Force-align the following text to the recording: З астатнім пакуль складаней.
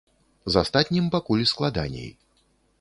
З 0.53 0.63
астатнім 0.65 1.11
пакуль 1.17 1.45
складаней. 1.53 2.11